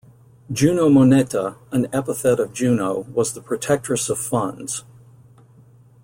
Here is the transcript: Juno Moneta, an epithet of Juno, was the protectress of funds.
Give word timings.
Juno 0.51 0.89
Moneta, 0.89 1.57
an 1.71 1.85
epithet 1.93 2.39
of 2.39 2.53
Juno, 2.53 3.01
was 3.13 3.33
the 3.35 3.39
protectress 3.43 4.09
of 4.09 4.17
funds. 4.17 4.83